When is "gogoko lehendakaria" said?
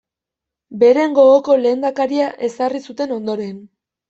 1.19-2.31